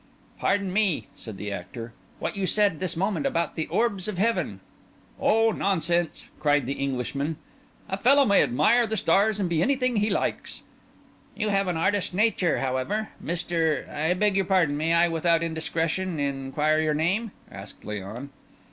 [0.39, 1.93] "Pardon me," said the actor.
[2.17, 4.59] "What you said this moment about the orbs of heaven—"
[5.19, 7.37] "Oh, nonsense!" cried the Englishman.
[7.87, 10.63] "A fellow may admire the stars and be anything he likes."
[11.35, 16.79] "You have an artist's nature, however, Mr.—I beg your pardon; may I, without indiscretion, inquire
[16.79, 18.29] your name?" asked Léon.